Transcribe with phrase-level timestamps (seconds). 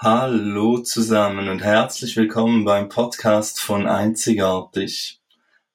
[0.00, 5.20] Hallo zusammen und herzlich willkommen beim Podcast von Einzigartig.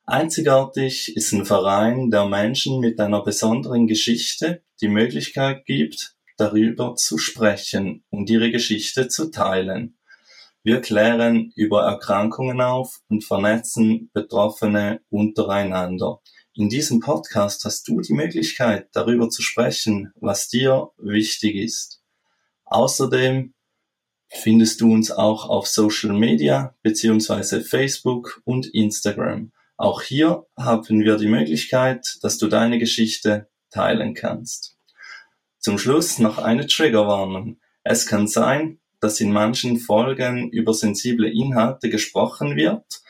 [0.06, 7.18] Einzigartig ist ein Verein, der Menschen mit einer besonderen Geschichte die Möglichkeit gibt, darüber zu
[7.18, 9.98] sprechen und ihre Geschichte zu teilen.
[10.64, 16.22] Wir klären über Erkrankungen auf und vernetzen Betroffene untereinander.
[16.54, 22.02] In diesem Podcast hast du die Möglichkeit, darüber zu sprechen, was dir wichtig ist.
[22.64, 23.53] Außerdem
[24.34, 29.52] findest du uns auch auf Social Media beziehungsweise Facebook und Instagram.
[29.78, 34.78] Auch hier haben wir die Möglichkeit, dass du deine Geschichte teilen kannst.
[35.60, 37.58] Zum Schluss noch eine Triggerwarnung.
[37.84, 43.02] Es kann sein, dass in manchen Folgen über sensible Inhalte gesprochen wird.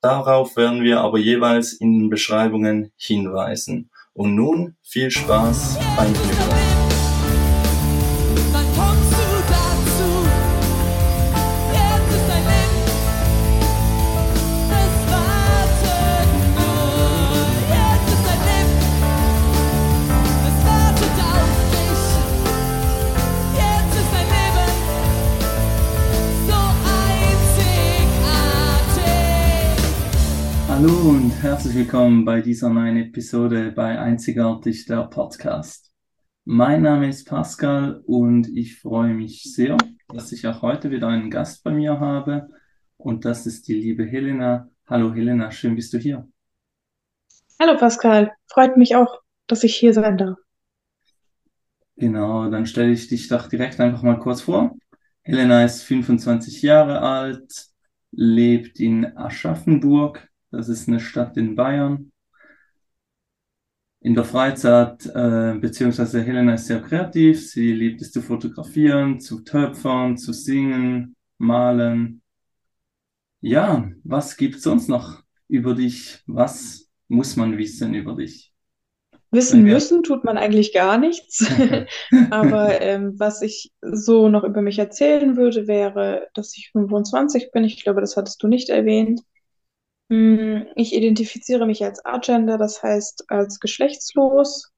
[0.00, 3.90] Darauf werden wir aber jeweils in den Beschreibungen hinweisen.
[4.12, 6.77] Und nun viel Spaß beim Hören.
[31.68, 35.92] Herzlich willkommen bei dieser neuen Episode bei Einzigartig der Podcast.
[36.46, 39.76] Mein Name ist Pascal und ich freue mich sehr,
[40.08, 42.48] dass ich auch heute wieder einen Gast bei mir habe
[42.96, 44.70] und das ist die liebe Helena.
[44.86, 46.26] Hallo Helena, schön bist du hier.
[47.60, 50.38] Hallo Pascal, freut mich auch, dass ich hier sein darf.
[51.96, 54.74] Genau, dann stelle ich dich doch direkt einfach mal kurz vor.
[55.20, 57.66] Helena ist 25 Jahre alt,
[58.10, 62.12] lebt in Aschaffenburg das ist eine Stadt in Bayern.
[64.00, 67.50] In der Freizeit, äh, beziehungsweise Helena ist sehr kreativ.
[67.50, 72.22] Sie liebt es zu fotografieren, zu töpfern, zu singen, malen.
[73.40, 76.22] Ja, was gibt sonst noch über dich?
[76.26, 78.52] Was muss man wissen über dich?
[79.30, 81.44] Wissen müssen tut man eigentlich gar nichts.
[82.30, 87.64] Aber ähm, was ich so noch über mich erzählen würde, wäre, dass ich 25 bin.
[87.64, 89.20] Ich glaube, das hattest du nicht erwähnt.
[90.08, 94.72] Mm, ich identifiziere mich als Agender, das heißt als geschlechtslos.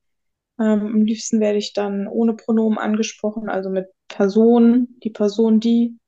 [0.58, 5.98] Ähm, am liebsten werde ich dann ohne Pronomen angesprochen, also mit Person, die Person, die.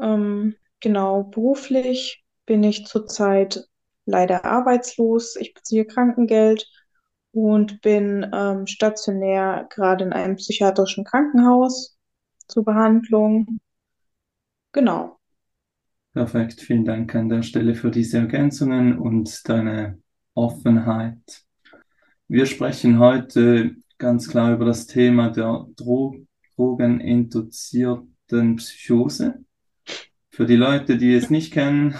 [0.00, 3.66] Ähm, genau, beruflich bin ich zurzeit
[4.06, 5.36] leider arbeitslos.
[5.36, 6.68] Ich beziehe Krankengeld
[7.32, 11.98] und bin ähm, stationär gerade in einem psychiatrischen Krankenhaus
[12.48, 13.60] zur Behandlung.
[14.72, 15.15] Genau.
[16.16, 19.98] Perfekt, vielen Dank an der Stelle für diese Ergänzungen und deine
[20.32, 21.44] Offenheit.
[22.26, 26.16] Wir sprechen heute ganz klar über das Thema der Dro
[26.54, 29.44] drogeninduzierten Psychose.
[30.30, 31.94] Für die Leute, die es nicht kennen,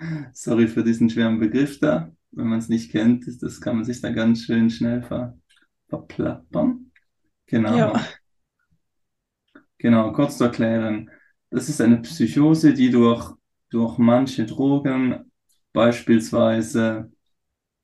[0.32, 2.10] sorry für diesen schweren Begriff da.
[2.32, 5.38] Wenn man es nicht kennt, das kann man sich da ganz schön schnell ver
[5.88, 6.90] verplappern.
[7.46, 7.76] Genau.
[7.76, 8.04] Ja.
[9.78, 11.10] Genau, kurz zu erklären.
[11.48, 13.36] Das ist eine Psychose, die durch
[13.72, 15.30] durch manche Drogen,
[15.72, 17.10] beispielsweise,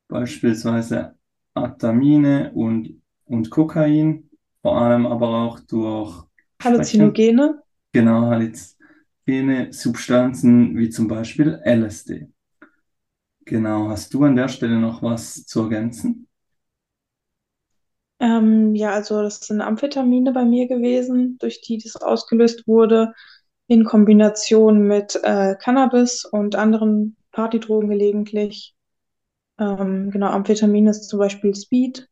[0.08, 1.16] beispielsweise
[1.54, 4.30] Atamine und, und Kokain,
[4.62, 6.24] vor allem aber auch durch
[6.62, 7.62] Halluzinogene.
[7.92, 12.28] Genau, Halluzinogene Substanzen wie zum Beispiel LSD.
[13.46, 16.28] Genau, hast du an der Stelle noch was zu ergänzen?
[18.20, 23.14] Ähm, ja, also das sind Amphetamine bei mir gewesen, durch die das ausgelöst wurde
[23.68, 28.74] in Kombination mit äh, Cannabis und anderen Partydrogen gelegentlich.
[29.58, 32.08] Ähm, genau, Amphetamin ist zum Beispiel Speed,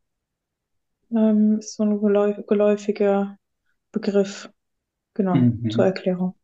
[1.11, 3.37] ähm, ist so ein geläuf geläufiger
[3.91, 4.49] Begriff,
[5.13, 5.69] genau, mhm.
[5.71, 6.35] zur Erklärung.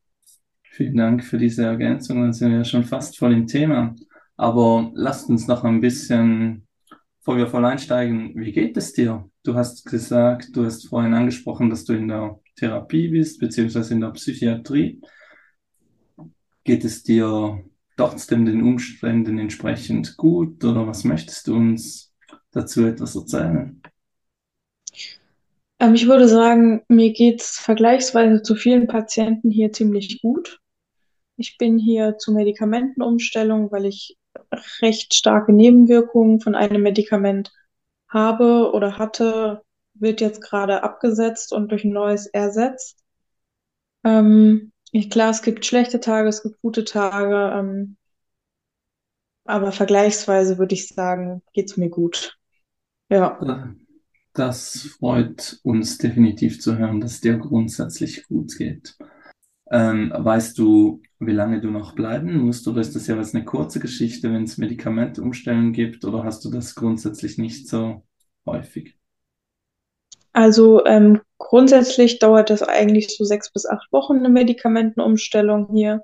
[0.63, 2.21] Vielen Dank für diese Ergänzung.
[2.21, 3.95] Dann sind wir ja schon fast voll im Thema.
[4.37, 6.67] Aber lasst uns noch ein bisschen,
[7.19, 9.29] bevor wir voll einsteigen, wie geht es dir?
[9.43, 14.01] Du hast gesagt, du hast vorhin angesprochen, dass du in der Therapie bist, beziehungsweise in
[14.01, 15.01] der Psychiatrie,
[16.63, 17.61] geht es dir
[17.97, 22.13] trotzdem den Umständen entsprechend gut oder was möchtest du uns
[22.51, 23.81] dazu etwas erzählen?
[25.79, 30.59] Ähm, ich würde sagen, mir geht es vergleichsweise zu vielen Patienten hier ziemlich gut.
[31.35, 34.17] Ich bin hier zur Medikamentenumstellung, weil ich
[34.81, 37.51] recht starke Nebenwirkungen von einem Medikament
[38.13, 39.63] habe oder hatte,
[39.95, 43.03] wird jetzt gerade abgesetzt und durch ein neues ersetzt.
[44.03, 44.71] Ähm,
[45.09, 47.97] klar, es gibt schlechte Tage, es gibt gute Tage, ähm,
[49.45, 52.37] aber vergleichsweise würde ich sagen, geht es mir gut.
[53.09, 53.75] Ja.
[54.33, 58.95] Das freut uns definitiv zu hören, dass dir grundsätzlich gut geht.
[59.71, 63.79] Ähm, weißt du, wie lange du noch bleiben musst, oder ist das jeweils eine kurze
[63.79, 68.03] Geschichte, wenn es Medikamentumstellungen gibt, oder hast du das grundsätzlich nicht so
[68.45, 68.97] häufig?
[70.33, 76.03] Also ähm, grundsätzlich dauert das eigentlich so sechs bis acht Wochen eine Medikamentenumstellung hier.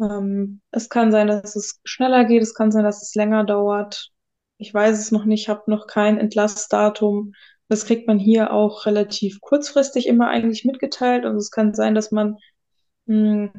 [0.00, 4.10] Ähm, es kann sein, dass es schneller geht, es kann sein, dass es länger dauert.
[4.58, 7.34] Ich weiß es noch nicht, habe noch kein Entlassdatum.
[7.68, 11.24] Das kriegt man hier auch relativ kurzfristig immer eigentlich mitgeteilt.
[11.24, 12.36] Also es kann sein, dass man
[13.06, 13.52] mh,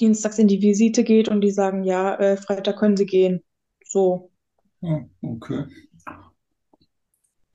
[0.00, 3.42] dienstags in die Visite geht und die sagen, ja, äh, Freitag können Sie gehen.
[3.84, 4.30] So.
[4.82, 5.66] Oh, okay.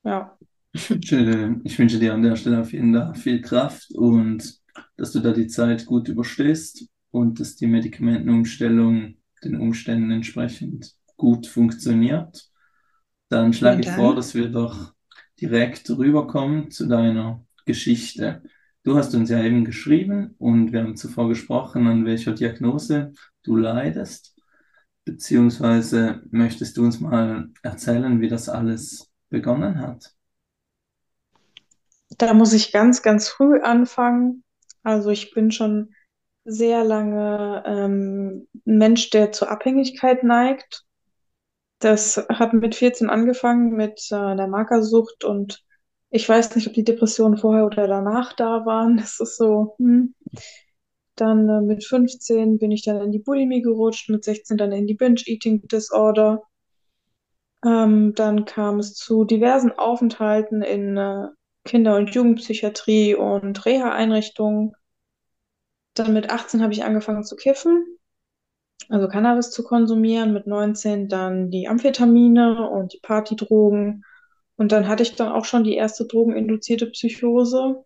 [0.03, 0.37] Ja.
[0.73, 4.59] Ich wünsche, ich wünsche dir an der Stelle auf jeden Fall viel Kraft und
[4.97, 11.47] dass du da die Zeit gut überstehst und dass die Medikamentenumstellung den Umständen entsprechend gut
[11.47, 12.49] funktioniert.
[13.29, 14.93] Dann schlage ich vor, dass wir doch
[15.41, 18.43] direkt rüberkommen zu deiner Geschichte.
[18.83, 23.13] Du hast uns ja eben geschrieben und wir haben zuvor gesprochen, an welcher Diagnose
[23.43, 24.35] du leidest.
[25.05, 30.15] Beziehungsweise möchtest du uns mal erzählen, wie das alles begonnen hat?
[32.17, 34.43] Da muss ich ganz, ganz früh anfangen.
[34.83, 35.93] Also ich bin schon
[36.43, 40.85] sehr lange ähm, ein Mensch, der zur Abhängigkeit neigt.
[41.79, 45.63] Das hat mit 14 angefangen mit äh, der Magersucht und
[46.11, 48.97] ich weiß nicht, ob die Depressionen vorher oder danach da waren.
[48.97, 49.75] Das ist so.
[49.79, 50.13] Hm.
[51.15, 54.87] Dann äh, mit 15 bin ich dann in die Bulimie gerutscht, mit 16 dann in
[54.87, 56.43] die Binge-Eating Disorder.
[57.63, 61.27] Ähm, dann kam es zu diversen Aufenthalten in äh,
[61.63, 64.73] Kinder- und Jugendpsychiatrie und Reha-Einrichtungen.
[65.93, 67.85] Dann mit 18 habe ich angefangen zu kiffen,
[68.89, 70.33] also Cannabis zu konsumieren.
[70.33, 74.03] Mit 19 dann die Amphetamine und die Partydrogen.
[74.57, 77.83] Und dann hatte ich dann auch schon die erste drogeninduzierte Psychose.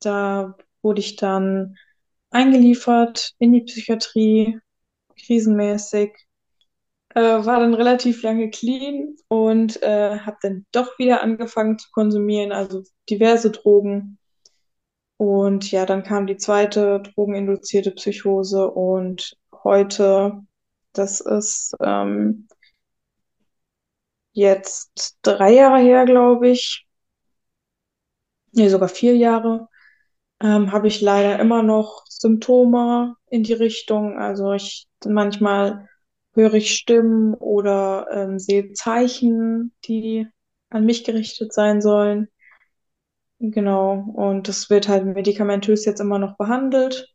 [0.00, 1.76] Da wurde ich dann
[2.30, 4.58] eingeliefert in die Psychiatrie,
[5.16, 6.12] krisenmäßig.
[7.14, 12.52] Äh, war dann relativ lange clean und äh, habe dann doch wieder angefangen zu konsumieren,
[12.52, 14.18] also diverse Drogen.
[15.16, 20.40] Und ja, dann kam die zweite drogeninduzierte Psychose und heute,
[20.92, 22.48] das ist ähm,
[24.32, 26.86] jetzt drei Jahre her, glaube ich,
[28.52, 29.68] nee, sogar vier Jahre,
[30.42, 34.18] ähm, habe ich leider immer noch Symptome in die Richtung.
[34.18, 35.88] Also ich manchmal
[36.34, 40.28] höre ich Stimmen oder ähm, sehe Zeichen, die
[40.70, 42.28] an mich gerichtet sein sollen.
[43.40, 47.12] Genau, und das wird halt medikamentös jetzt immer noch behandelt.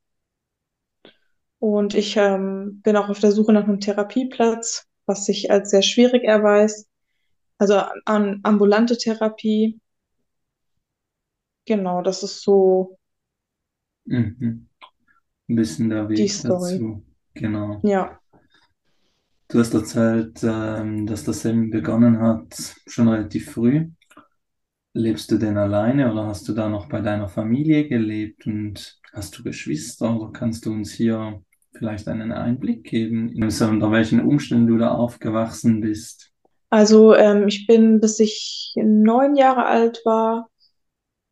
[1.59, 5.81] Und ich ähm, bin auch auf der Suche nach einem Therapieplatz, was sich als sehr
[5.81, 6.87] schwierig erweist.
[7.57, 7.75] Also
[8.05, 9.79] an ambulante Therapie.
[11.65, 12.97] Genau, das ist so
[14.05, 14.67] Mhm.
[15.49, 16.79] Ein bisschen der die Weg Story.
[16.79, 17.05] dazu.
[17.35, 17.81] Genau.
[17.83, 18.19] Ja.
[19.47, 23.87] Du hast erzählt, ähm, dass das eben begonnen hat, schon relativ früh.
[24.93, 29.37] Lebst du denn alleine oder hast du da noch bei deiner Familie gelebt und hast
[29.37, 31.43] du Geschwister oder kannst du uns hier
[31.73, 36.34] vielleicht einen Einblick geben, in unter welchen Umständen du da aufgewachsen bist?
[36.75, 40.49] Also ähm, ich bin, bis ich neun Jahre alt war,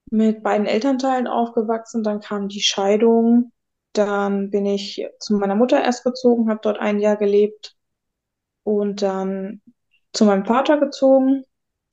[0.09, 2.01] mit beiden Elternteilen aufgewachsen.
[2.01, 3.51] Dann kam die Scheidung.
[3.91, 7.75] Dann bin ich zu meiner Mutter erst gezogen, habe dort ein Jahr gelebt
[8.63, 9.61] und dann
[10.13, 11.43] zu meinem Vater gezogen.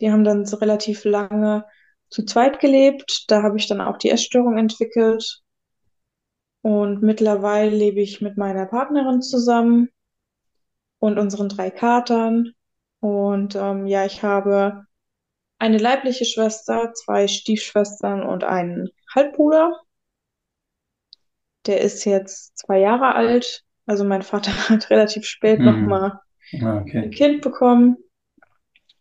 [0.01, 1.65] Die haben dann so relativ lange
[2.09, 3.25] zu zweit gelebt.
[3.27, 5.43] Da habe ich dann auch die Essstörung entwickelt.
[6.63, 9.89] Und mittlerweile lebe ich mit meiner Partnerin zusammen
[11.01, 12.53] und unseren drei Katern.
[13.01, 14.87] Und ähm, ja, ich habe
[15.59, 19.73] eine leibliche Schwester, zwei Stiefschwestern und einen Halbbruder.
[21.65, 23.65] Der ist jetzt zwei Jahre alt.
[23.87, 25.65] Also mein Vater hat relativ spät Hm.
[25.65, 26.21] nochmal
[26.63, 27.11] Ah, ein Okay.
[27.11, 27.97] Kind bekommen.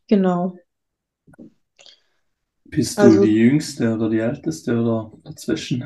[0.10, 0.58] Genau.
[2.64, 5.84] Bist du Also die Jüngste oder die Älteste oder dazwischen?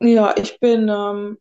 [0.00, 1.38] ja, ich bin, ähm,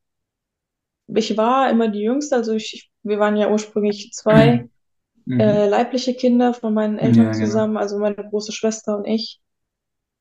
[1.07, 2.35] ich war immer die Jüngste.
[2.35, 4.67] Also ich, wir waren ja ursprünglich zwei
[5.25, 5.57] Mhm.
[5.57, 7.67] äh, leibliche Kinder von meinen Eltern Ja, genau.
[7.67, 9.41] zusammen, also meine große Schwester und ich.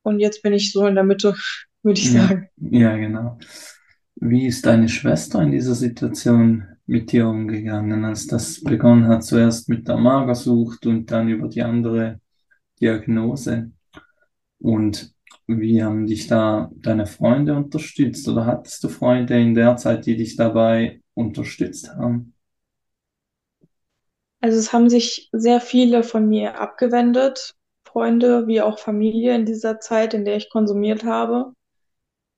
[0.03, 1.35] Und jetzt bin ich so in der Mitte,
[1.83, 2.49] würde ich Ja, sagen.
[2.57, 3.37] ja, genau.
[4.15, 9.69] Wie ist deine Schwester in dieser Situation mit dir umgegangen, als das begonnen hat, zuerst
[9.69, 12.19] mit der Magersucht und dann über die andere
[12.81, 13.71] Diagnose?
[14.59, 15.13] Und
[15.47, 18.27] wie haben dich da deine Freunde unterstützt?
[18.29, 22.33] Oder hattest du Freunde in der Zeit, die dich dabei unterstützt haben?
[24.43, 27.55] Also es haben sich sehr viele von mir abgewendet,
[27.87, 31.53] Freunde wie auch Familie in dieser Zeit, in der ich konsumiert habe.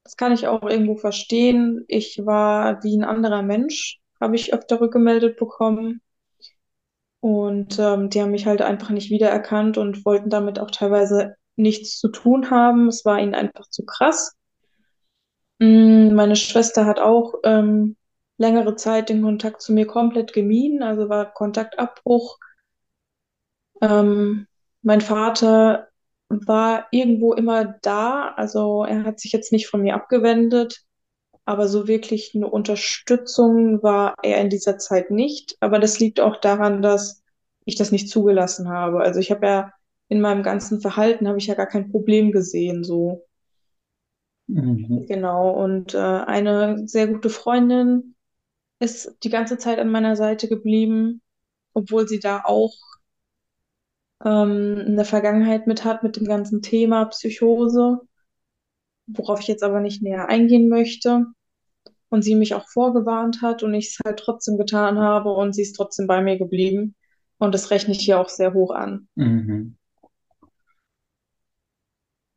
[0.03, 1.83] Das kann ich auch irgendwo verstehen.
[1.87, 5.99] Ich war wie ein anderer Mensch, habe ich öfter rückgemeldet bekommen.
[7.21, 11.97] Und ähm, die haben mich halt einfach nicht wiedererkannt und wollten damit auch teilweise nichts
[11.97, 12.87] zu tun haben.
[12.87, 14.35] Es war ihnen einfach zu krass.
[15.59, 17.95] Mm, Meine Schwester hat auch ähm,
[18.37, 22.37] längere Zeit den Kontakt zu mir komplett gemieden, also war Kontaktabbruch.
[23.81, 24.47] Ähm,
[24.81, 25.87] mein Vater
[26.29, 30.83] war irgendwo immer da, also er hat sich jetzt nicht von mir abgewendet,
[31.45, 35.55] aber so wirklich eine Unterstützung war er in dieser Zeit nicht.
[35.59, 37.23] Aber das liegt auch daran, dass
[37.65, 38.99] ich das nicht zugelassen habe.
[39.01, 39.71] Also ich habe ja
[40.07, 43.25] in meinem ganzen Verhalten habe ich ja gar kein Problem gesehen, so.
[44.47, 45.05] Mhm.
[45.07, 45.51] Genau.
[45.51, 48.14] Und äh, eine sehr gute Freundin
[48.79, 51.21] ist die ganze Zeit an meiner Seite geblieben,
[51.73, 52.73] obwohl sie da auch
[54.23, 57.99] ähm, eine Vergangenheit mit hat, mit dem ganzen Thema Psychose,
[59.07, 61.25] worauf ich jetzt aber nicht näher eingehen möchte.
[62.09, 65.63] Und sie mich auch vorgewarnt hat und ich es halt trotzdem getan habe und sie
[65.63, 66.95] ist trotzdem bei mir geblieben.
[67.39, 69.07] Und das rechne ich hier auch sehr hoch an.
[69.15, 69.75] Mhm.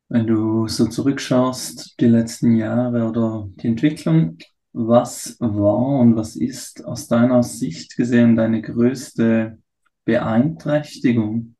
[0.09, 4.39] Wenn du so zurückschaust, die letzten Jahre oder die Entwicklung,
[4.73, 9.59] was war und was ist aus deiner Sicht gesehen deine größte
[10.05, 11.55] Beeinträchtigung?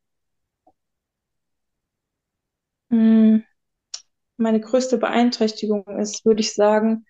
[2.92, 3.40] Mm,
[4.38, 7.06] Meine größte Beeinträchtigung ist, würde ich sagen,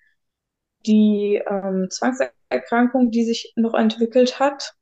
[0.86, 4.76] die ähm, Zwangserkrankung, die sich noch entwickelt hat.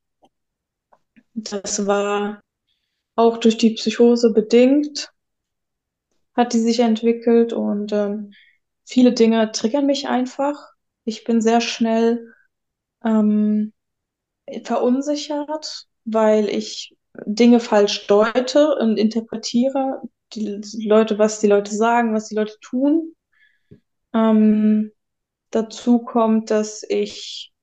[1.36, 2.42] Das war
[3.16, 5.12] auch durch die Psychose bedingt,
[6.38, 8.32] hat die sich entwickelt und ähm,
[8.86, 10.70] viele Dinge triggern mich einfach.
[11.08, 12.34] Ich bin sehr schnell
[13.02, 13.72] ähm,
[14.66, 16.96] verunsichert, weil ich
[17.26, 20.02] Dinge falsch deute und interpretiere,
[20.34, 23.14] die Leute, was die Leute sagen, was die Leute tun.
[24.14, 24.92] Ähm,
[25.52, 27.54] dazu kommt, dass ich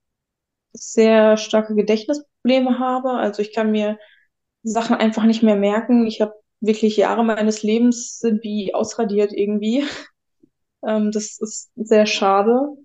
[0.72, 3.10] sehr starke Gedächtnisprobleme habe.
[3.10, 3.98] Also ich kann mir
[4.62, 6.06] Sachen einfach nicht mehr merken.
[6.06, 9.84] Ich habe wirklich Jahre meines Lebens wie ausradiert irgendwie.
[10.86, 12.76] Ähm, das ist sehr schade.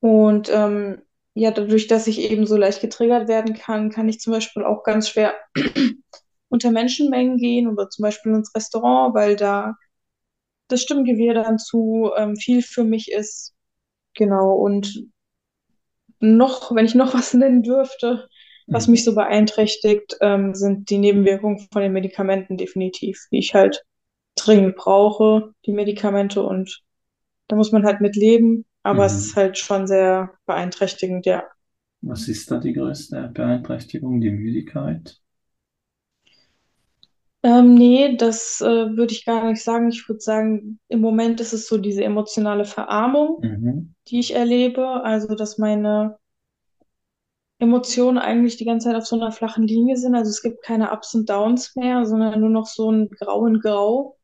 [0.00, 1.02] Und ähm,
[1.34, 4.82] ja, dadurch, dass ich eben so leicht getriggert werden kann, kann ich zum Beispiel auch
[4.84, 5.34] ganz schwer
[6.48, 9.74] unter Menschenmengen gehen oder zum Beispiel ins Restaurant, weil da
[10.68, 13.54] das Stimmgewirr dann zu ähm, viel für mich ist.
[14.14, 14.54] Genau.
[14.56, 15.06] Und
[16.20, 18.28] noch, wenn ich noch was nennen dürfte,
[18.70, 18.92] was Mhm.
[18.92, 23.84] mich so beeinträchtigt, ähm, sind die Nebenwirkungen von den Medikamenten definitiv, die ich halt
[24.36, 26.42] dringend brauche, die Medikamente.
[26.42, 26.82] Und
[27.48, 28.66] da muss man halt mit leben.
[28.82, 29.36] Aber es ist Mhm.
[29.36, 31.44] halt schon sehr beeinträchtigend, ja.
[32.02, 34.20] Was ist da die größte Beeinträchtigung?
[34.20, 35.18] Die Müdigkeit?
[37.42, 39.88] Ähm, nee, das äh, würde ich gar nicht sagen.
[39.90, 43.90] Ich würde sagen, im Moment ist es so diese emotionale Verarmung, Mhm.
[44.08, 44.86] die ich erlebe.
[45.04, 46.18] Also, dass meine
[47.60, 50.16] Emotionen eigentlich die ganze Zeit auf so einer flachen Linie sind.
[50.16, 53.60] Also es gibt keine Ups und Downs mehr, sondern nur noch so ein Grau in
[53.60, 54.18] Grau.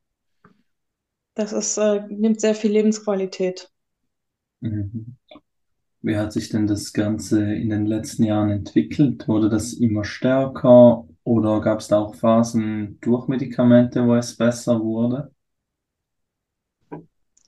[1.36, 3.70] Das ist, äh, nimmt sehr viel Lebensqualität.
[6.02, 9.26] Wie hat sich denn das Ganze in den letzten Jahren entwickelt?
[9.26, 14.80] Wurde das immer stärker oder gab es da auch Phasen durch Medikamente, wo es besser
[14.80, 15.32] wurde?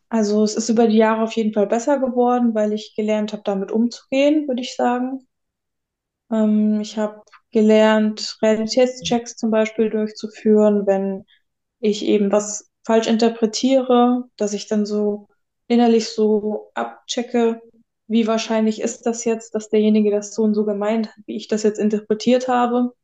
[0.09, 3.43] Also es ist über die Jahre auf jeden Fall besser geworden, weil ich gelernt habe,
[3.45, 5.27] damit umzugehen, würde ich sagen.
[6.31, 7.23] Ähm, ich habe
[7.53, 11.25] gelernt, Realitätschecks zum Beispiel durchzuführen, wenn
[11.81, 15.28] ich eben was falsch interpretiere, dass ich dann so
[15.69, 17.63] innerlich so abchecke,
[18.09, 21.47] wie wahrscheinlich ist das jetzt, dass derjenige das so und so gemeint hat, wie ich
[21.47, 22.95] das jetzt interpretiert habe.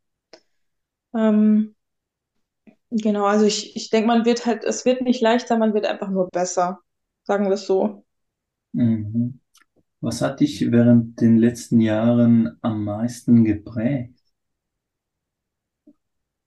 [1.14, 1.74] Ähm,
[2.90, 6.10] genau, also ich, ich denke, man wird halt, es wird nicht leichter, man wird einfach
[6.10, 6.80] nur besser,
[7.22, 8.04] sagen wir es so.
[8.72, 9.40] Mhm.
[10.00, 14.18] Was hat dich während den letzten Jahren am meisten geprägt?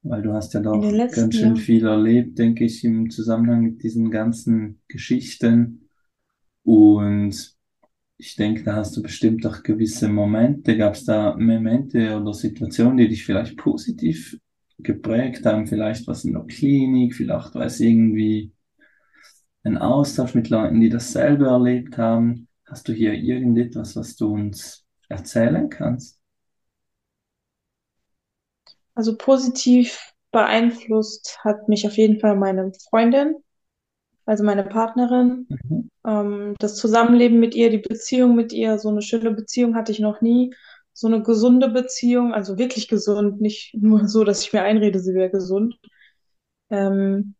[0.03, 1.57] Weil du hast ja doch ganz schön Jahren.
[1.57, 5.86] viel erlebt, denke ich, im Zusammenhang mit diesen ganzen Geschichten.
[6.67, 7.55] Und
[8.17, 10.75] ich denke, da hast du bestimmt auch gewisse Momente.
[10.75, 14.37] Gab es da Momente oder Situationen, die dich vielleicht positiv
[14.77, 15.65] geprägt haben?
[15.65, 18.51] Vielleicht was in der Klinik, vielleicht war es irgendwie
[19.63, 22.49] ein Austausch mit Leuten, die dasselbe erlebt haben.
[22.65, 26.19] Hast du hier irgendetwas, was du uns erzählen kannst?
[28.93, 33.37] Also positiv beeinflusst hat mich auf jeden Fall meine Freundin,
[34.27, 35.47] also meine Partnerin.
[35.49, 35.89] Mhm.
[36.05, 39.99] Ähm, das Zusammenleben mit ihr, die Beziehung mit ihr, so eine schöne Beziehung hatte ich
[39.99, 40.53] noch nie.
[40.93, 45.13] So eine gesunde Beziehung, also wirklich gesund, nicht nur so, dass ich mir einrede, sie
[45.13, 45.79] wäre gesund.
[46.69, 47.35] Ähm,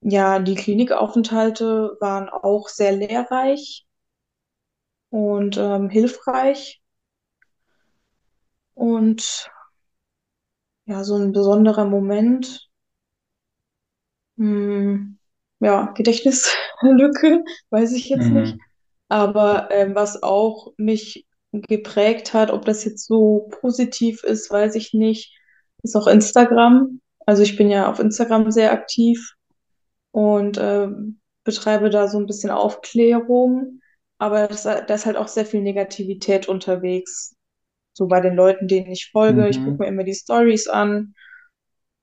[0.00, 3.86] ja, die Klinikaufenthalte waren auch sehr lehrreich
[5.10, 6.80] und ähm, hilfreich.
[8.74, 9.50] Und
[10.86, 12.70] ja, so ein besonderer Moment.
[14.38, 15.15] Hm,
[15.60, 18.56] ja, Gedächtnislücke, weiß ich jetzt nicht.
[18.56, 18.60] Mhm.
[19.08, 24.92] Aber ähm, was auch mich geprägt hat, ob das jetzt so positiv ist, weiß ich
[24.94, 25.34] nicht,
[25.82, 27.00] ist auch Instagram.
[27.26, 29.34] Also ich bin ja auf Instagram sehr aktiv
[30.12, 33.80] und ähm, betreibe da so ein bisschen Aufklärung.
[34.18, 37.34] Aber das, da ist halt auch sehr viel Negativität unterwegs.
[37.94, 39.48] So bei den Leuten, denen ich folge.
[39.48, 39.82] Ich gucke Mhm.
[39.82, 41.14] mir immer die Stories an.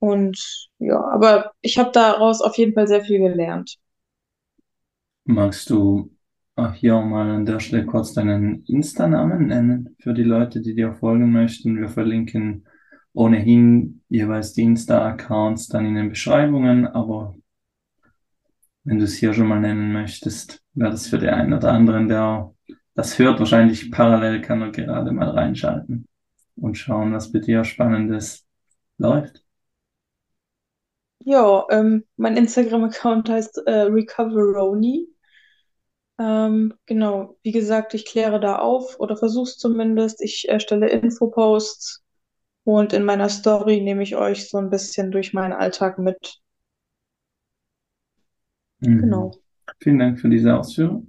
[0.04, 3.76] Und ja, aber ich habe daraus auf jeden Fall sehr viel gelernt.
[5.24, 6.10] Magst du
[6.56, 10.92] auch hier mal an der Stelle kurz deinen Insta-Namen nennen für die Leute, die dir
[10.92, 11.80] folgen möchten?
[11.80, 12.66] Wir verlinken
[13.14, 17.34] ohnehin jeweils die Insta-Accounts dann in den Beschreibungen, aber
[18.82, 22.08] wenn du es hier schon mal nennen möchtest, wäre das für den einen oder anderen,
[22.08, 22.52] der
[22.94, 26.06] das hört, wahrscheinlich parallel kann er gerade mal reinschalten
[26.56, 28.46] und schauen, was bei dir Spannendes
[28.98, 29.43] läuft.
[31.24, 35.08] Ja, ähm, mein Instagram-Account heißt äh, Recoveroni.
[36.18, 40.22] Ähm, genau, wie gesagt, ich kläre da auf oder versuch's zumindest.
[40.22, 42.04] Ich erstelle Infoposts
[42.64, 46.40] und in meiner Story nehme ich euch so ein bisschen durch meinen Alltag mit.
[48.80, 49.00] Mhm.
[49.00, 49.40] Genau.
[49.80, 51.08] Vielen Dank für diese Ausführung.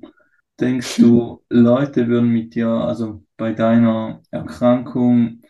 [0.59, 5.41] Denkst du, Leute würden mit dir, also bei deiner Erkrankung,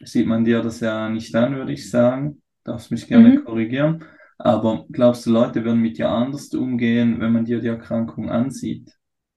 [0.00, 2.42] sieht man dir das ja nicht an, würde ich sagen.
[2.68, 3.44] Darfst mich gerne Mhm.
[3.44, 4.04] korrigieren.
[4.38, 8.96] Aber glaubst du, Leute würden mit dir anders umgehen, wenn man dir die Erkrankung ansieht?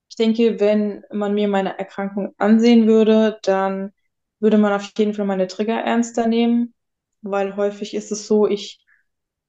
[0.09, 3.93] Ich denke, wenn man mir meine Erkrankung ansehen würde, dann
[4.39, 6.73] würde man auf jeden Fall meine Trigger ernster nehmen,
[7.21, 8.79] weil häufig ist es so, ich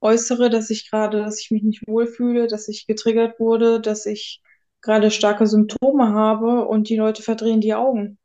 [0.01, 4.43] äußere, dass ich gerade, dass ich mich nicht wohlfühle, dass ich getriggert wurde, dass ich
[4.83, 8.19] gerade starke Symptome habe und die Leute verdrehen die Augen,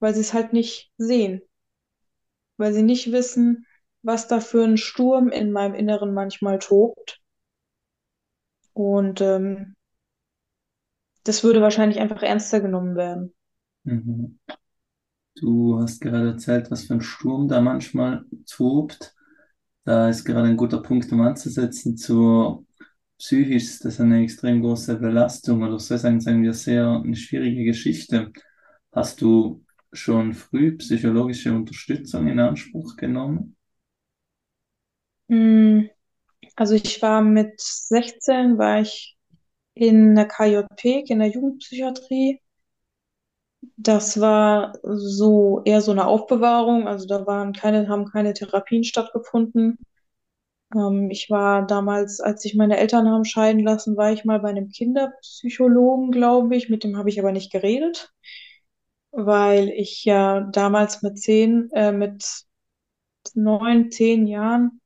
[0.00, 1.42] weil sie es halt nicht sehen,
[2.58, 3.66] weil sie nicht wissen,
[4.02, 7.20] was da für ein Sturm in meinem Inneren manchmal tobt.
[8.72, 9.74] Und ähm,
[11.24, 13.34] das würde wahrscheinlich einfach ernster genommen werden.
[13.84, 14.38] Mhm.
[15.36, 19.14] Du hast gerade erzählt, was für ein Sturm da manchmal tobt.
[19.84, 22.64] Da ist gerade ein guter Punkt, um anzusetzen zur
[23.18, 27.64] psychisch ist das eine extrem große Belastung oder so sagen, sagen wir sehr eine schwierige
[27.64, 28.32] Geschichte.
[28.92, 33.56] Hast du schon früh psychologische Unterstützung in Anspruch genommen?
[35.30, 35.88] Mm,
[36.56, 39.16] Also ich war mit 16, war ich
[39.74, 42.40] in der KJP, in der Jugendpsychiatrie.
[43.76, 49.76] Das war so eher so eine Aufbewahrung, also da waren keine, haben keine Therapien stattgefunden.
[50.74, 54.50] Ähm, ich war damals, als sich meine Eltern haben scheiden lassen, war ich mal bei
[54.50, 56.68] einem Kinderpsychologen, glaube ich.
[56.70, 58.12] Mit dem habe ich aber nicht geredet,
[59.12, 62.24] weil ich ja damals mit zehn, äh, mit
[63.34, 64.79] neun, zehn Jahren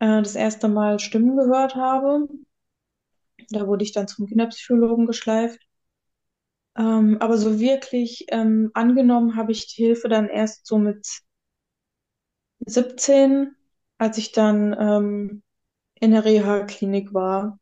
[0.00, 2.28] äh, das erste Mal Stimmen gehört habe.
[3.50, 5.60] Da wurde ich dann zum Kinderpsychologen geschleift.
[6.78, 11.06] Ähm, aber so wirklich ähm, angenommen habe ich die Hilfe dann erst so mit
[12.66, 13.54] 17,
[13.98, 15.42] als ich dann ähm,
[16.00, 17.58] in der Reha-Klinik war.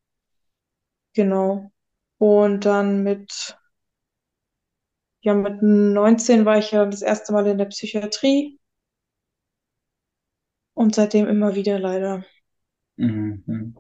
[1.15, 1.73] Genau.
[2.19, 3.59] Und dann mit,
[5.21, 8.59] ja, mit 19 war ich ja das erste Mal in der Psychiatrie
[10.77, 12.25] und seitdem immer wieder leider.
[12.97, 13.75] Mhm.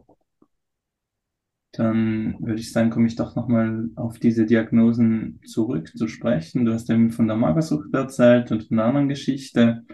[1.72, 6.64] Dann würde ich sagen, komme ich doch nochmal auf diese Diagnosen zurück zu sprechen.
[6.64, 9.84] Du hast eben von der Magersucht erzählt und von einer anderen Geschichte.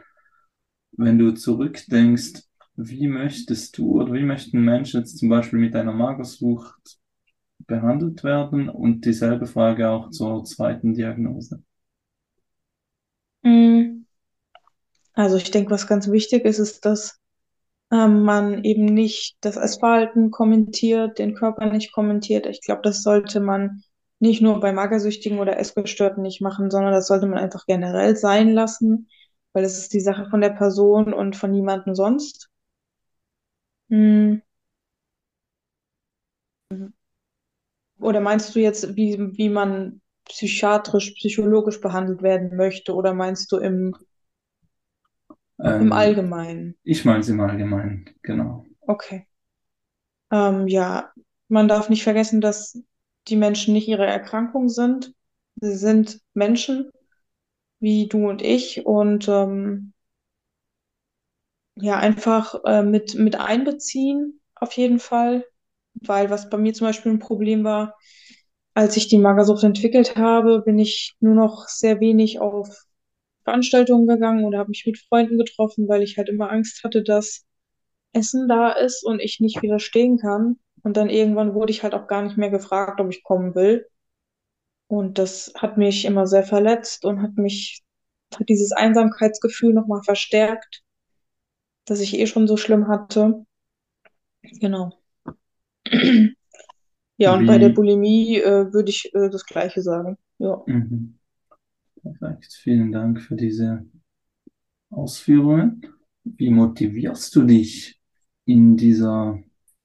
[0.93, 2.45] Wenn du zurückdenkst,
[2.77, 7.01] wie möchtest du oder wie möchten Menschen jetzt zum Beispiel mit einer Magersucht
[7.67, 8.69] behandelt werden?
[8.69, 11.65] Und dieselbe Frage auch zur zweiten Diagnose.
[13.43, 14.05] Mm,
[15.15, 17.19] Also ich denke, was ganz wichtig ist, ist, dass
[17.93, 22.47] ähm, man eben nicht das Essverhalten kommentiert, den Körper nicht kommentiert.
[22.47, 23.83] Ich glaube, das sollte man
[24.21, 28.53] nicht nur bei Magersüchtigen oder Essgestörten nicht machen, sondern das sollte man einfach generell sein
[28.53, 29.09] lassen,
[29.53, 32.49] weil es ist die Sache von der Person und von niemandem sonst.
[33.91, 34.43] Hm.
[38.01, 43.59] Oder meinst du jetzt, wie, wie man psychiatrisch, psychologisch behandelt werden möchte, oder meinst du
[43.59, 43.95] im,
[45.79, 46.77] im Ähm, Allgemeinen?
[46.85, 48.67] ich meine es im Allgemeinen, genau.
[48.89, 49.27] Okay.
[50.33, 51.13] Ähm, ja,
[51.49, 52.79] man darf nicht vergessen, dass
[53.29, 55.15] die Menschen nicht ihre Erkrankung sind.
[55.57, 56.91] Sie sind Menschen
[57.81, 59.95] wie du und ich und ähm,
[61.77, 65.45] ja, einfach äh, mit, mit einbeziehen, auf jeden Fall.
[65.97, 67.97] weil was bei mir zum Beispiel ein Problem war,
[68.75, 72.69] als ich die Magersucht entwickelt habe, bin ich nur noch sehr wenig auf
[73.45, 77.45] Veranstaltungen gegangen oder habe mich mit Freunden getroffen, weil ich halt immer Angst hatte, dass
[78.13, 80.59] Essen da ist und ich nicht widerstehen kann.
[80.83, 83.87] Und dann irgendwann wurde ich halt auch gar nicht mehr gefragt, ob ich kommen will.
[84.89, 87.83] Und das hat mich immer sehr verletzt und hat mich,
[88.35, 90.83] hat dieses Einsamkeitsgefühl nochmal verstärkt,
[91.87, 93.45] das ich eh schon so schlimm hatte.
[94.61, 94.93] Genau.
[97.19, 100.19] Ja, und bei der Bulimie äh, würde ich äh, das Gleiche sagen.
[100.39, 100.63] Ja.
[100.67, 101.19] Mhm.
[102.03, 102.53] Perfekt.
[102.63, 103.85] Vielen Dank für diese
[104.91, 105.83] Ausführungen.
[106.25, 108.01] Wie motivierst du dich
[108.45, 109.41] in dieser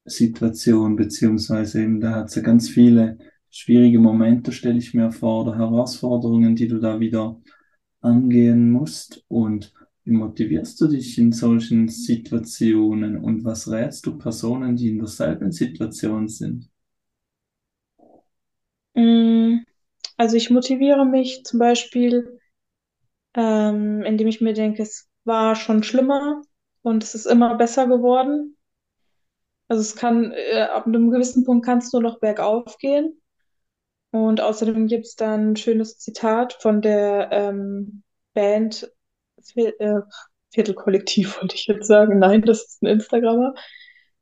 [0.05, 3.17] Situation, beziehungsweise eben, da hat es ja ganz viele
[3.49, 7.41] schwierige Momente, stelle ich mir vor, oder Herausforderungen, die du da wieder
[8.01, 9.23] angehen musst.
[9.27, 14.99] Und wie motivierst du dich in solchen Situationen und was rätst du Personen, die in
[14.99, 16.69] derselben Situation sind?
[18.95, 19.26] Mm,
[20.17, 22.39] also ich motiviere mich zum Beispiel,
[23.35, 26.41] ähm, indem ich mir denke, es war schon schlimmer
[26.81, 28.57] und es ist immer besser geworden.
[29.67, 33.21] Also es kann, äh, ab einem gewissen Punkt kann es nur noch bergauf gehen.
[34.11, 38.03] Und außerdem gibt es dann ein schönes Zitat von der ähm,
[38.33, 38.89] Band
[39.55, 40.01] äh,
[40.51, 42.19] Viertelkollektiv, wollte ich jetzt sagen.
[42.19, 43.53] Nein, das ist ein Instagrammer.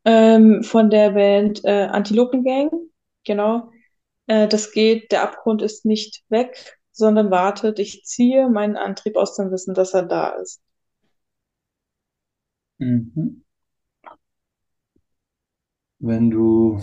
[0.05, 2.71] Ähm, von der Band äh, Antilopengang.
[3.25, 3.71] Genau.
[4.27, 7.79] Äh, das geht, der Abgrund ist nicht weg, sondern wartet.
[7.79, 10.61] Ich ziehe meinen Antrieb aus dem Wissen, dass er da ist.
[12.79, 13.43] Mhm.
[15.99, 16.79] Wenn du,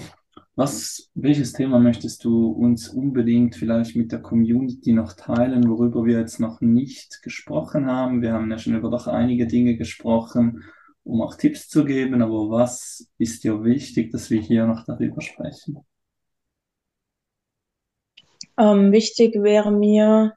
[0.55, 6.19] was, welches Thema möchtest du uns unbedingt vielleicht mit der Community noch teilen, worüber wir
[6.19, 8.23] jetzt noch nicht gesprochen haben?
[8.23, 10.65] Wir haben ja schon über doch einige Dinge gesprochen,
[11.05, 15.21] um auch Tipps zu geben, aber was ist dir wichtig, dass wir hier noch darüber
[15.21, 15.85] sprechen?
[18.63, 20.35] Ähm, wichtig wäre mir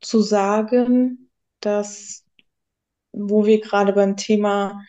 [0.00, 2.24] zu sagen, dass,
[3.12, 4.82] wo wir gerade beim Thema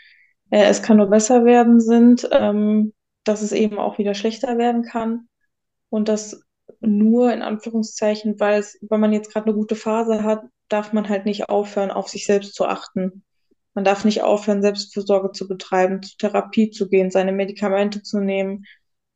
[0.50, 2.94] äh, es kann nur besser werden sind, ähm,
[3.26, 5.28] dass es eben auch wieder schlechter werden kann
[5.90, 6.42] und das
[6.80, 11.08] nur in Anführungszeichen, weil es, weil man jetzt gerade eine gute Phase hat, darf man
[11.08, 13.24] halt nicht aufhören, auf sich selbst zu achten.
[13.76, 18.66] Man darf nicht aufhören, Selbstfürsorge zu betreiben, zur Therapie zu gehen, seine Medikamente zu nehmen,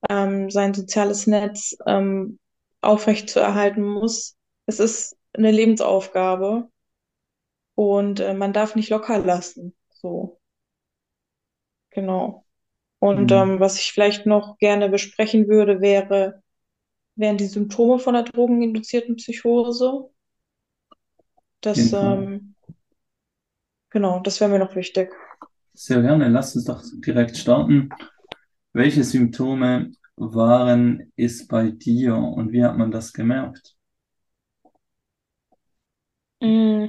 [0.09, 2.37] ähm, sein soziales Netz ähm,
[2.81, 4.37] aufrecht zu erhalten muss.
[4.65, 6.69] Es ist eine Lebensaufgabe
[7.75, 9.75] und äh, man darf nicht locker lassen.
[9.89, 10.39] So.
[11.91, 12.45] Genau.
[12.99, 13.33] Und Mhm.
[13.33, 16.43] ähm, was ich vielleicht noch gerne besprechen würde, wäre,
[17.15, 20.09] wären die Symptome von der drogeninduzierten Psychose.
[21.61, 21.93] Das, Fall.
[21.93, 22.55] ähm,
[23.91, 25.11] genau, das wäre mir noch wichtig.
[25.73, 26.27] Sehr gerne.
[26.29, 27.89] Lass uns doch direkt starten.
[28.73, 33.75] Welche Symptome waren es bei dir und wie hat man das gemerkt?
[36.41, 36.87] Mm,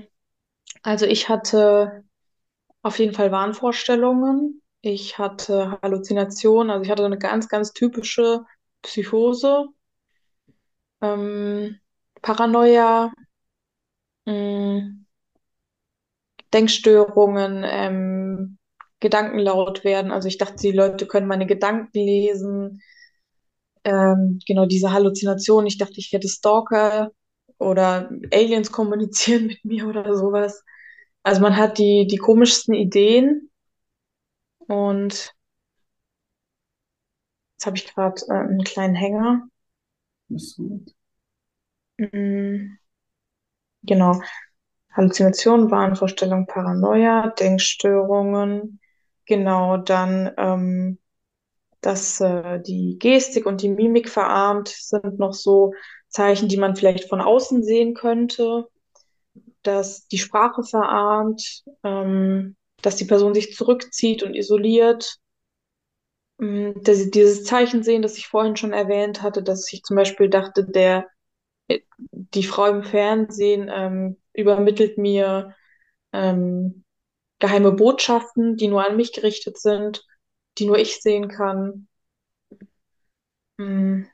[0.83, 2.05] Also ich hatte
[2.83, 4.63] auf jeden Fall Wahnvorstellungen.
[4.83, 6.71] Ich hatte Halluzinationen.
[6.71, 8.45] Also ich hatte eine ganz, ganz typische
[8.83, 9.69] Psychose,
[11.03, 11.79] ähm,
[12.23, 13.13] Paranoia,
[14.27, 15.05] mm,
[16.53, 18.59] Denkstörungen, ähm,
[19.01, 20.13] Gedanken laut werden.
[20.13, 22.83] Also ich dachte, die Leute können meine Gedanken lesen.
[23.85, 25.67] Ähm, genau diese Halluzination.
[25.67, 27.11] Ich dachte, ich hätte Stalker
[27.59, 30.65] oder Aliens kommunizieren mit mir oder sowas.
[31.23, 33.51] Also man hat die, die komischsten Ideen
[34.69, 35.35] und
[37.55, 39.49] jetzt habe ich gerade äh, einen kleinen Hänger.
[40.31, 40.95] Ist gut.
[41.99, 42.79] Mm,
[43.83, 44.21] genau.
[44.93, 48.81] Halluzinationen, Wahnvorstellungen, Paranoia, Denkstörungen.
[49.27, 50.99] Genau, dann ähm,
[51.81, 55.73] dass äh, die Gestik und die Mimik verarmt sind noch so
[56.09, 58.69] Zeichen, die man vielleicht von außen sehen könnte,
[59.63, 65.17] dass die Sprache verarmt, ähm, dass die Person sich zurückzieht und isoliert,
[66.41, 69.97] ähm, dass sie dieses Zeichen sehen, das ich vorhin schon erwähnt hatte, dass ich zum
[69.97, 71.07] Beispiel dachte, der
[71.69, 75.55] äh, die Frau im Fernsehen ähm, übermittelt mir
[76.13, 76.85] ähm,
[77.39, 80.05] geheime Botschaften, die nur an mich gerichtet sind,
[80.59, 81.89] die nur ich sehen kann.
[83.59, 84.09] Hm,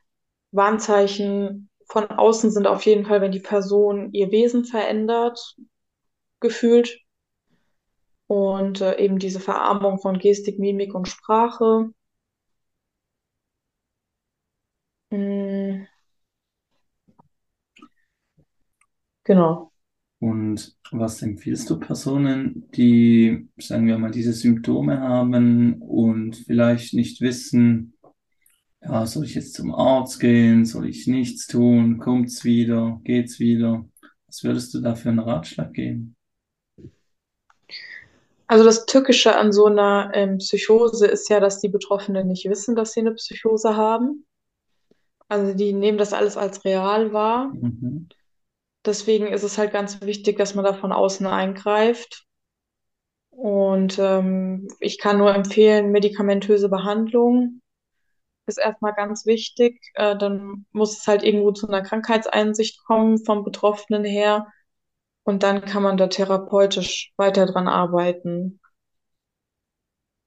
[0.52, 5.56] Warnzeichen von außen sind auf jeden Fall, wenn die Person ihr Wesen verändert,
[6.40, 7.00] gefühlt.
[8.28, 11.90] Und äh, eben diese Verarmung von Gestik, Mimik und Sprache.
[15.10, 15.86] Hm,
[19.24, 19.72] genau.
[20.98, 27.94] Was empfiehlst du Personen, die, sagen wir mal, diese Symptome haben und vielleicht nicht wissen,
[28.82, 30.64] ja, soll ich jetzt zum Arzt gehen?
[30.64, 31.98] Soll ich nichts tun?
[31.98, 33.00] Kommt's wieder?
[33.04, 33.84] Geht's wieder?
[34.26, 36.16] Was würdest du da für einen Ratschlag geben?
[38.46, 42.76] Also das Tückische an so einer ähm, Psychose ist ja, dass die Betroffenen nicht wissen,
[42.76, 44.24] dass sie eine Psychose haben.
[45.28, 47.48] Also die nehmen das alles als real wahr.
[47.48, 48.08] Mhm.
[48.86, 52.24] Deswegen ist es halt ganz wichtig, dass man da von außen eingreift.
[53.30, 57.60] Und ähm, ich kann nur empfehlen, medikamentöse Behandlung
[58.46, 59.80] ist erstmal ganz wichtig.
[59.94, 64.46] Äh, dann muss es halt irgendwo zu einer Krankheitseinsicht kommen vom Betroffenen her.
[65.24, 68.60] Und dann kann man da therapeutisch weiter dran arbeiten.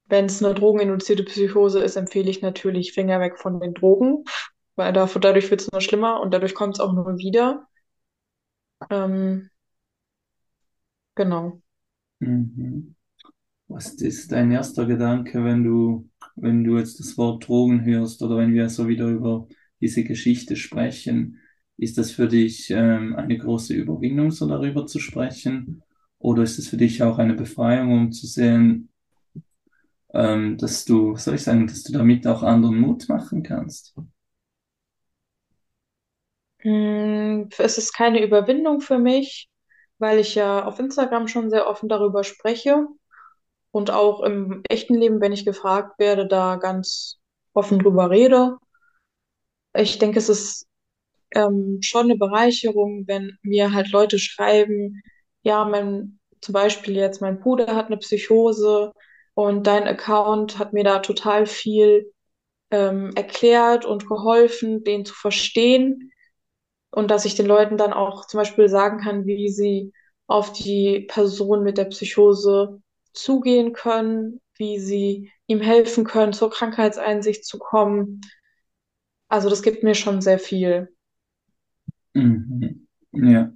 [0.05, 4.25] Wenn es eine drogeninduzierte Psychose ist, empfehle ich natürlich Finger weg von den Drogen,
[4.75, 7.67] weil dadurch wird es nur schlimmer und dadurch kommt es auch nur wieder.
[8.89, 9.49] Ähm,
[11.15, 11.61] genau.
[12.19, 12.95] Mhm.
[13.67, 18.37] Was ist dein erster Gedanke, wenn du, wenn du jetzt das Wort Drogen hörst oder
[18.37, 19.47] wenn wir so wieder über
[19.81, 21.39] diese Geschichte sprechen?
[21.77, 25.83] Ist das für dich ähm, eine große Überwindung, so darüber zu sprechen?
[26.19, 28.89] Oder ist es für dich auch eine Befreiung, um zu sehen,
[30.13, 33.95] ähm, dass du, soll ich sagen, dass du damit auch anderen Mut machen kannst?
[36.63, 39.49] Mm, Es ist keine Überwindung für mich,
[39.97, 42.87] weil ich ja auf Instagram schon sehr offen darüber spreche
[43.71, 47.19] und auch im echten Leben, wenn ich gefragt werde, da ganz
[47.53, 48.57] offen drüber rede.
[49.73, 50.67] Ich denke, es ist
[51.35, 55.01] ähm, schon eine Bereicherung, wenn mir halt Leute schreiben,
[55.43, 58.93] ja, mein, zum Beispiel jetzt mein Bruder hat eine Psychose
[59.35, 62.13] und dein Account hat mir da total viel
[62.71, 66.11] ähm, erklärt und geholfen, den zu verstehen
[66.91, 69.93] und dass ich den Leuten dann auch zum Beispiel sagen kann, wie sie
[70.27, 72.81] auf die Person mit der Psychose
[73.13, 78.21] zugehen können, wie sie ihm helfen können, zur Krankheitseinsicht zu kommen.
[79.27, 80.89] Also das gibt mir schon sehr viel.
[82.13, 82.87] Mhm.
[83.11, 83.51] Ja.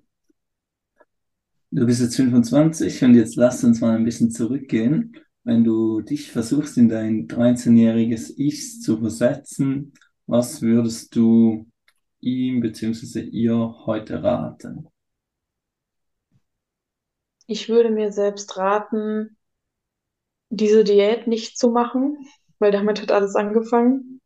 [1.72, 5.18] Du bist jetzt 25 und jetzt lass uns mal ein bisschen zurückgehen.
[5.44, 9.94] Wenn du dich versuchst, in dein 13-jähriges Ich zu versetzen,
[10.26, 11.68] was würdest du
[12.24, 13.22] ihm bzw.
[13.22, 14.88] ihr heute raten?
[17.46, 19.38] Ich würde mir selbst raten,
[20.50, 22.26] diese Diät nicht zu machen,
[22.60, 24.22] weil damit hat alles angefangen.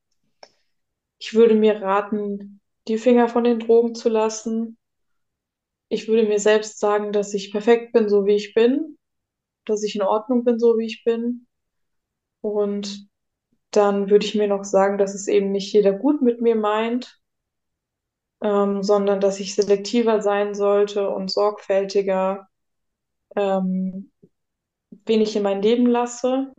[1.19, 4.77] Ich würde mir raten, die Finger von den Drogen zu lassen.
[5.89, 8.97] Ich würde mir selbst sagen, dass ich perfekt bin, so wie ich bin,
[9.65, 11.47] dass ich in Ordnung bin, so wie ich bin.
[12.41, 13.07] Und
[13.71, 17.16] dann würde ich mir noch sagen, dass es eben nicht jeder gut mit mir meint,
[18.41, 22.47] ähm, sondern dass ich selektiver sein sollte und sorgfältiger,
[23.35, 24.11] ähm,
[25.05, 26.53] wen ich in mein Leben lasse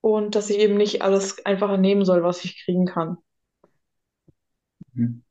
[0.00, 3.16] und dass ich eben nicht alles einfach nehmen soll, was ich kriegen kann.
[4.92, 5.22] Mhm.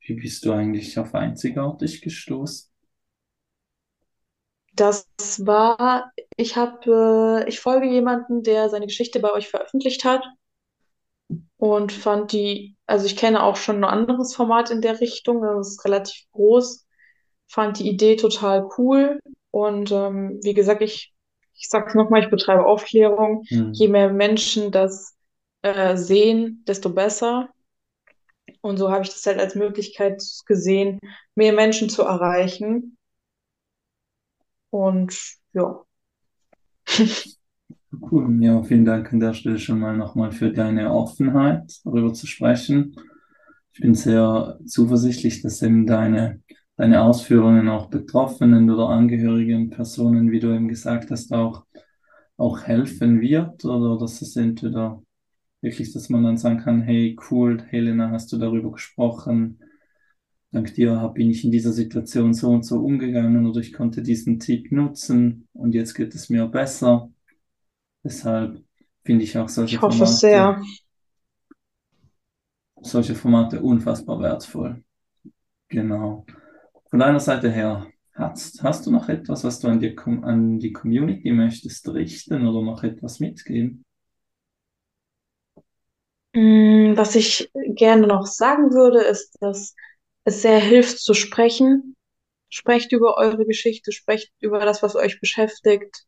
[0.00, 2.70] Wie bist du eigentlich auf einzigartig gestoßen?
[4.72, 5.06] Das
[5.46, 10.22] war, ich habe, äh, ich folge jemanden, der seine Geschichte bei euch veröffentlicht hat
[11.58, 15.68] und fand die, also ich kenne auch schon ein anderes Format in der Richtung, das
[15.68, 16.86] ist relativ groß,
[17.48, 21.14] fand die Idee total cool und ähm, wie gesagt, ich,
[21.54, 23.44] ich sag's nochmal, ich betreibe Aufklärung.
[23.48, 23.72] Mhm.
[23.72, 25.16] Je mehr Menschen das
[25.62, 27.48] äh, sehen, desto besser.
[28.60, 31.00] Und so habe ich das halt als Möglichkeit gesehen,
[31.34, 32.98] mehr Menschen zu erreichen.
[34.70, 35.18] Und
[35.52, 35.84] ja.
[37.92, 38.42] Cool.
[38.42, 42.94] Ja, vielen Dank an der Stelle schon mal nochmal für deine Offenheit, darüber zu sprechen.
[43.72, 46.42] Ich bin sehr zuversichtlich, dass eben deine,
[46.76, 51.66] deine Ausführungen auch Betroffenen oder angehörigen Personen, wie du eben gesagt hast, auch,
[52.36, 55.02] auch helfen wird oder dass es entweder
[55.62, 59.60] wirklich, dass man dann sagen kann, hey, cool, Helena, hast du darüber gesprochen?
[60.52, 64.40] Dank dir bin ich in dieser Situation so und so umgegangen oder ich konnte diesen
[64.40, 67.10] Tipp nutzen und jetzt geht es mir besser.
[68.06, 68.64] Deshalb
[69.04, 70.62] finde ich auch solche Ich hoffe Formate, sehr.
[72.82, 74.82] solche Formate unfassbar wertvoll.
[75.68, 76.26] Genau.
[76.90, 80.72] Von deiner Seite her, hast, hast du noch etwas, was du an die, an die
[80.72, 83.84] Community möchtest richten oder noch etwas mitgeben?
[86.34, 89.74] Mm, Was ich gerne noch sagen würde, ist, dass
[90.24, 91.94] es sehr hilft zu sprechen.
[92.50, 96.04] Sprecht über eure Geschichte, sprecht über das, was euch beschäftigt,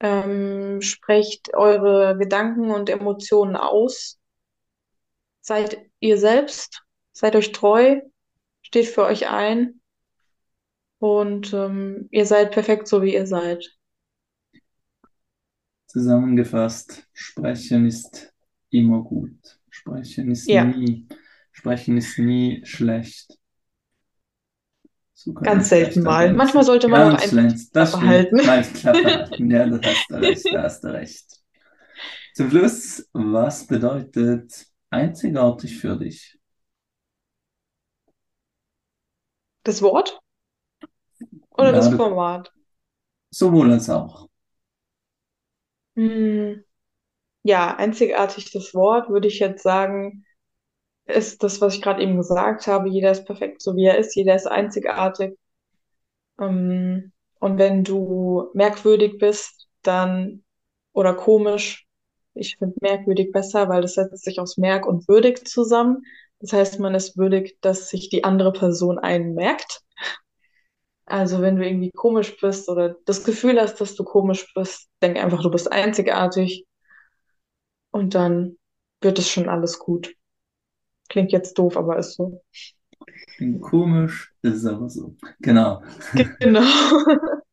[0.00, 4.18] ähm, sprecht eure Gedanken und Emotionen aus.
[5.40, 6.82] Seid ihr selbst,
[7.12, 8.00] seid euch treu,
[8.62, 9.80] steht für euch ein
[10.98, 13.64] und ähm, ihr seid perfekt so, wie ihr seid.
[15.86, 18.32] Zusammengefasst, sprechen ist
[18.70, 19.58] immer gut.
[19.70, 20.64] Sprechen ist ja.
[20.64, 21.08] nie,
[21.52, 23.37] sprechen ist nie schlecht.
[25.18, 26.32] So Ganz selten mal.
[26.32, 28.36] Manchmal sollte man auch einfach das behalten.
[28.36, 28.64] Nein,
[29.50, 31.24] ja, das hast du recht, da hast du recht.
[32.34, 36.38] Zum Schluss, was bedeutet einzigartig für dich?
[39.64, 40.20] Das Wort?
[41.50, 42.52] Oder ja, das Format?
[43.30, 44.28] Sowohl als auch.
[45.96, 46.62] Hm,
[47.42, 50.24] ja, einzigartig das Wort würde ich jetzt sagen,
[51.08, 52.88] ist das, was ich gerade eben gesagt habe.
[52.88, 54.14] Jeder ist perfekt, so wie er ist.
[54.14, 55.36] Jeder ist einzigartig.
[56.40, 60.44] Ähm, und wenn du merkwürdig bist, dann
[60.92, 61.86] oder komisch,
[62.34, 66.02] ich finde merkwürdig besser, weil das setzt sich aus merk und würdig zusammen.
[66.40, 69.82] Das heißt, man ist würdig, dass sich die andere Person einen merkt.
[71.06, 75.16] Also wenn du irgendwie komisch bist oder das Gefühl hast, dass du komisch bist, denk
[75.18, 76.66] einfach, du bist einzigartig
[77.90, 78.56] und dann
[79.02, 80.14] wird es schon alles gut.
[81.08, 82.42] Klingt jetzt doof, aber ist so.
[83.36, 85.16] Klingt komisch, ist aber so.
[85.40, 85.82] Genau.
[86.40, 86.62] Genau.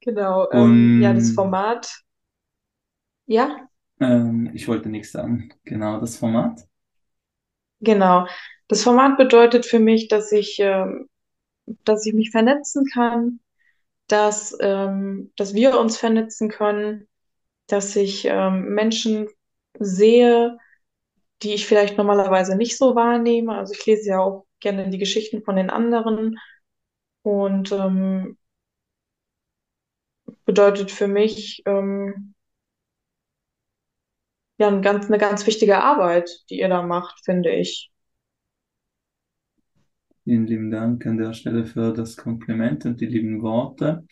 [0.00, 0.50] genau.
[0.52, 1.90] Ähm, ja, das Format.
[3.26, 3.68] Ja?
[4.00, 5.52] Ähm, ich wollte nichts sagen.
[5.64, 6.66] Genau, das Format.
[7.80, 8.26] Genau.
[8.68, 11.08] Das Format bedeutet für mich, dass ich, ähm,
[11.84, 13.40] dass ich mich vernetzen kann,
[14.06, 17.08] dass, ähm, dass wir uns vernetzen können,
[17.66, 19.28] dass ich ähm, Menschen
[19.78, 20.58] sehe,
[21.42, 23.54] die ich vielleicht normalerweise nicht so wahrnehme.
[23.56, 26.38] Also ich lese ja auch gerne die Geschichten von den anderen
[27.22, 28.36] und ähm,
[30.44, 32.34] bedeutet für mich ähm,
[34.58, 37.90] ja ein ganz, eine ganz wichtige Arbeit, die ihr da macht, finde ich.
[40.24, 44.06] Vielen lieben Dank an der Stelle für das Kompliment und die lieben Worte.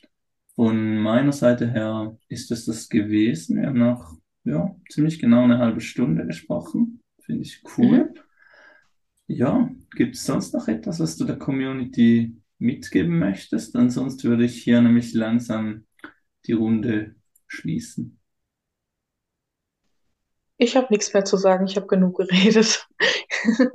[0.56, 3.60] Von meiner Seite her ist es das gewesen.
[3.60, 6.99] Wir haben noch ja, ziemlich genau eine halbe Stunde gesprochen.
[7.30, 7.86] Finde ich cool.
[7.86, 8.14] Mhm.
[9.28, 13.76] Ja, gibt es sonst noch etwas, was du der Community mitgeben möchtest?
[13.76, 15.86] Ansonsten würde ich hier nämlich langsam
[16.46, 17.14] die Runde
[17.46, 18.18] schließen.
[20.56, 22.88] Ich habe nichts mehr zu sagen, ich habe genug geredet.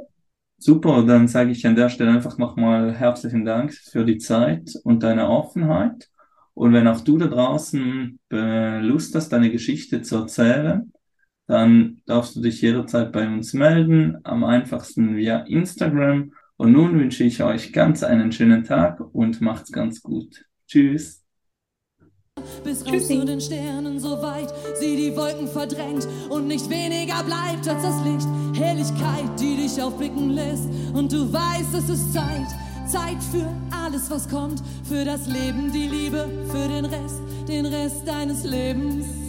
[0.57, 5.01] Super, dann sage ich an der Stelle einfach nochmal herzlichen Dank für die Zeit und
[5.01, 6.09] deine Offenheit.
[6.53, 10.91] Und wenn auch du da draußen Lust hast, deine Geschichte zu erzählen,
[11.47, 16.33] dann darfst du dich jederzeit bei uns melden, am einfachsten via Instagram.
[16.57, 20.45] Und nun wünsche ich euch ganz einen schönen Tag und macht's ganz gut.
[20.67, 21.21] Tschüss.
[22.63, 27.67] Bis raus zu den Sternen so weit, sie die Wolken verdrängt und nicht weniger bleibt
[27.67, 28.27] als das Licht.
[28.53, 32.47] Helligkeit, die dich aufblicken lässt und du weißt, es ist Zeit.
[32.87, 38.07] Zeit für alles, was kommt, für das Leben, die Liebe, für den Rest, den Rest
[38.07, 39.24] deines Lebens.